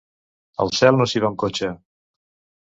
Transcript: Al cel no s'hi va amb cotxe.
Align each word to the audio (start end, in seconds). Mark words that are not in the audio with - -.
Al 0.65 0.73
cel 0.77 0.97
no 1.01 1.07
s'hi 1.11 1.21
va 1.25 1.29
amb 1.31 1.39
cotxe. 1.45 1.71